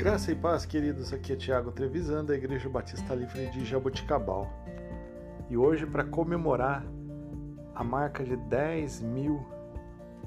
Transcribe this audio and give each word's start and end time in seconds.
Graça 0.00 0.32
e 0.32 0.34
paz, 0.34 0.64
queridos. 0.64 1.12
Aqui 1.12 1.34
é 1.34 1.36
Tiago 1.36 1.70
Trevisan, 1.72 2.24
da 2.24 2.34
Igreja 2.34 2.70
Batista 2.70 3.14
Livre 3.14 3.50
de 3.50 3.66
Jaboticabal. 3.66 4.50
E 5.50 5.58
hoje, 5.58 5.84
para 5.84 6.02
comemorar 6.02 6.82
a 7.74 7.84
marca 7.84 8.24
de 8.24 8.34
10 8.34 9.02
mil 9.02 9.44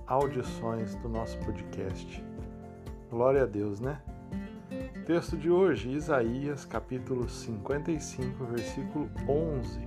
audições 0.06 0.94
do 0.98 1.10
nosso 1.10 1.40
podcast. 1.40 2.24
Glória 3.10 3.42
a 3.42 3.46
Deus, 3.48 3.80
né? 3.80 4.00
Texto 5.08 5.36
de 5.36 5.50
hoje, 5.50 5.90
Isaías, 5.90 6.66
capítulo 6.66 7.28
55, 7.28 8.46
versículo 8.46 9.10
11. 9.28 9.80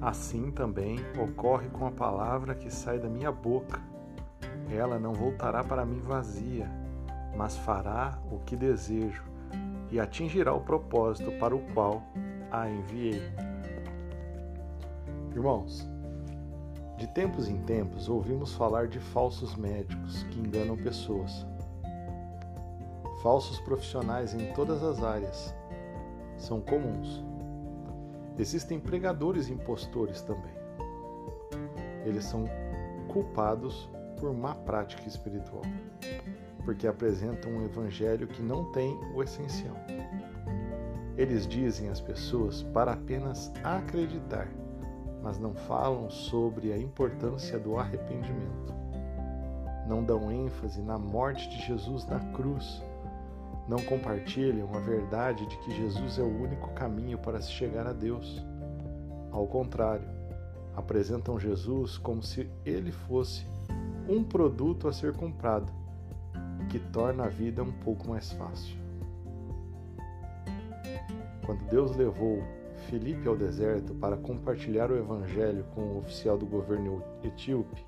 Assim 0.00 0.52
também 0.52 1.00
ocorre 1.18 1.68
com 1.70 1.84
a 1.84 1.90
palavra 1.90 2.54
que 2.54 2.70
sai 2.70 3.00
da 3.00 3.08
minha 3.08 3.32
boca. 3.32 3.80
Ela 4.70 5.00
não 5.00 5.12
voltará 5.12 5.64
para 5.64 5.84
mim 5.84 5.98
vazia 5.98 6.85
mas 7.36 7.56
fará 7.56 8.18
o 8.30 8.38
que 8.38 8.56
desejo 8.56 9.22
e 9.90 10.00
atingirá 10.00 10.52
o 10.52 10.60
propósito 10.60 11.30
para 11.38 11.54
o 11.54 11.60
qual 11.72 12.02
a 12.50 12.68
enviei. 12.68 13.22
Irmãos, 15.32 15.88
de 16.96 17.06
tempos 17.08 17.48
em 17.48 17.58
tempos 17.58 18.08
ouvimos 18.08 18.54
falar 18.54 18.88
de 18.88 18.98
falsos 18.98 19.54
médicos 19.54 20.22
que 20.24 20.40
enganam 20.40 20.76
pessoas. 20.76 21.46
Falsos 23.22 23.60
profissionais 23.60 24.34
em 24.34 24.52
todas 24.54 24.82
as 24.82 25.02
áreas 25.02 25.54
são 26.38 26.60
comuns. 26.60 27.22
Existem 28.38 28.80
pregadores 28.80 29.48
impostores 29.48 30.22
também. 30.22 30.54
Eles 32.04 32.24
são 32.24 32.44
culpados 33.08 33.90
por 34.18 34.32
má 34.32 34.54
prática 34.54 35.06
espiritual 35.06 35.62
porque 36.66 36.88
apresentam 36.88 37.52
um 37.52 37.64
evangelho 37.64 38.26
que 38.26 38.42
não 38.42 38.64
tem 38.72 38.98
o 39.14 39.22
essencial. 39.22 39.76
Eles 41.16 41.46
dizem 41.46 41.88
às 41.88 42.00
pessoas 42.00 42.64
para 42.74 42.92
apenas 42.92 43.52
acreditar, 43.62 44.48
mas 45.22 45.38
não 45.38 45.54
falam 45.54 46.10
sobre 46.10 46.72
a 46.72 46.78
importância 46.78 47.56
do 47.56 47.78
arrependimento. 47.78 48.74
Não 49.88 50.02
dão 50.02 50.30
ênfase 50.30 50.82
na 50.82 50.98
morte 50.98 51.48
de 51.48 51.64
Jesus 51.64 52.04
na 52.06 52.18
cruz. 52.32 52.82
Não 53.68 53.78
compartilham 53.84 54.68
a 54.74 54.80
verdade 54.80 55.46
de 55.46 55.56
que 55.58 55.70
Jesus 55.70 56.18
é 56.18 56.22
o 56.22 56.42
único 56.42 56.68
caminho 56.70 57.16
para 57.16 57.40
se 57.40 57.52
chegar 57.52 57.86
a 57.86 57.92
Deus. 57.92 58.44
Ao 59.30 59.46
contrário, 59.46 60.08
apresentam 60.74 61.38
Jesus 61.38 61.96
como 61.96 62.22
se 62.22 62.50
ele 62.64 62.90
fosse 62.90 63.46
um 64.08 64.24
produto 64.24 64.88
a 64.88 64.92
ser 64.92 65.14
comprado 65.14 65.85
que 66.68 66.78
torna 66.78 67.24
a 67.24 67.28
vida 67.28 67.62
um 67.62 67.72
pouco 67.72 68.08
mais 68.08 68.32
fácil. 68.32 68.76
Quando 71.44 71.64
Deus 71.68 71.96
levou 71.96 72.42
Felipe 72.88 73.26
ao 73.28 73.36
deserto 73.36 73.94
para 73.94 74.16
compartilhar 74.16 74.90
o 74.90 74.96
evangelho 74.96 75.64
com 75.74 75.80
o 75.80 75.98
oficial 75.98 76.36
do 76.36 76.46
governo 76.46 77.02
etíope, 77.22 77.84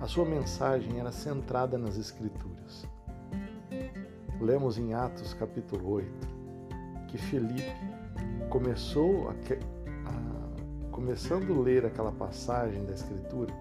a 0.00 0.06
sua 0.06 0.24
mensagem 0.24 0.98
era 0.98 1.12
centrada 1.12 1.76
nas 1.76 1.96
Escrituras. 1.96 2.86
Lemos 4.40 4.78
em 4.78 4.94
Atos 4.94 5.34
capítulo 5.34 5.90
8 5.90 6.40
que 7.08 7.18
Felipe 7.18 7.74
começou 8.48 9.28
a, 9.28 9.32
a, 9.32 10.90
começando 10.90 11.52
a 11.52 11.62
ler 11.62 11.84
aquela 11.84 12.12
passagem 12.12 12.84
da 12.84 12.92
Escritura, 12.92 13.52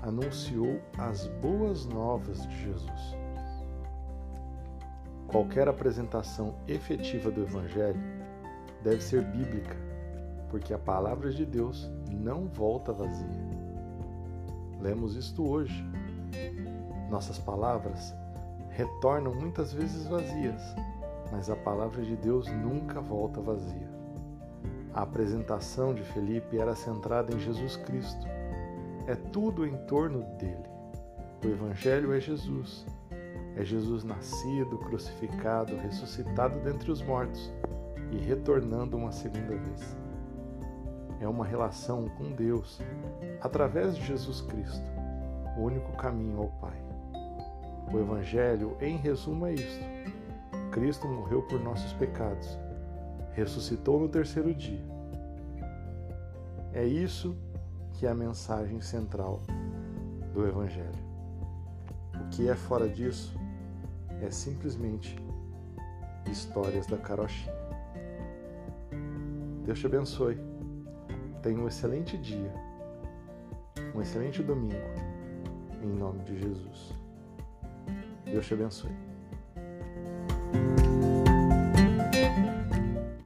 anunciou 0.00 0.80
as 0.96 1.26
boas 1.40 1.86
novas 1.86 2.46
de 2.46 2.62
Jesus. 2.64 3.21
Qualquer 5.32 5.66
apresentação 5.66 6.54
efetiva 6.68 7.30
do 7.30 7.40
Evangelho 7.40 7.98
deve 8.84 9.02
ser 9.02 9.22
bíblica, 9.22 9.74
porque 10.50 10.74
a 10.74 10.78
palavra 10.78 11.30
de 11.30 11.46
Deus 11.46 11.90
não 12.10 12.48
volta 12.48 12.92
vazia. 12.92 13.40
Lemos 14.78 15.16
isto 15.16 15.48
hoje. 15.48 15.82
Nossas 17.08 17.38
palavras 17.38 18.14
retornam 18.68 19.34
muitas 19.34 19.72
vezes 19.72 20.06
vazias, 20.06 20.60
mas 21.30 21.48
a 21.48 21.56
palavra 21.56 22.02
de 22.02 22.14
Deus 22.14 22.46
nunca 22.48 23.00
volta 23.00 23.40
vazia. 23.40 23.88
A 24.92 25.00
apresentação 25.00 25.94
de 25.94 26.02
Felipe 26.02 26.58
era 26.58 26.74
centrada 26.74 27.34
em 27.34 27.40
Jesus 27.40 27.78
Cristo. 27.78 28.26
É 29.06 29.14
tudo 29.14 29.66
em 29.66 29.78
torno 29.86 30.24
dele. 30.36 30.68
O 31.42 31.48
Evangelho 31.48 32.12
é 32.12 32.20
Jesus 32.20 32.84
é 33.56 33.64
Jesus 33.64 34.02
nascido, 34.02 34.78
crucificado, 34.78 35.76
ressuscitado 35.76 36.58
dentre 36.60 36.90
os 36.90 37.02
mortos 37.02 37.52
e 38.10 38.16
retornando 38.16 38.96
uma 38.96 39.12
segunda 39.12 39.56
vez. 39.56 39.96
É 41.20 41.28
uma 41.28 41.44
relação 41.44 42.08
com 42.16 42.32
Deus 42.32 42.80
através 43.40 43.94
de 43.94 44.04
Jesus 44.04 44.40
Cristo, 44.40 44.84
o 45.56 45.62
único 45.62 45.92
caminho 45.92 46.38
ao 46.38 46.48
Pai. 46.48 46.76
O 47.92 47.98
Evangelho, 47.98 48.76
em 48.80 48.96
resumo, 48.96 49.46
é 49.46 49.54
isto: 49.54 49.84
Cristo 50.70 51.06
morreu 51.06 51.42
por 51.42 51.60
nossos 51.60 51.92
pecados, 51.92 52.58
ressuscitou 53.34 54.00
no 54.00 54.08
terceiro 54.08 54.54
dia. 54.54 54.82
É 56.72 56.84
isso 56.84 57.36
que 57.92 58.06
é 58.06 58.10
a 58.10 58.14
mensagem 58.14 58.80
central 58.80 59.42
do 60.32 60.46
Evangelho. 60.46 61.02
O 62.14 62.28
que 62.30 62.48
é 62.48 62.56
fora 62.56 62.88
disso 62.88 63.41
é 64.22 64.30
simplesmente 64.30 65.16
histórias 66.30 66.86
da 66.86 66.96
carochinha. 66.96 67.52
Deus 69.64 69.78
te 69.78 69.86
abençoe. 69.86 70.38
Tenha 71.42 71.58
um 71.58 71.66
excelente 71.66 72.16
dia, 72.16 72.52
um 73.94 74.00
excelente 74.00 74.42
domingo, 74.42 74.76
em 75.82 75.88
nome 75.88 76.22
de 76.24 76.38
Jesus. 76.38 76.94
Deus 78.24 78.46
te 78.46 78.54
abençoe. 78.54 79.11